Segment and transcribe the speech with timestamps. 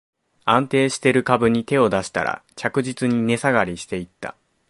[0.45, 4.33] 安定してる株に手を出したら、着実に値下がりしていった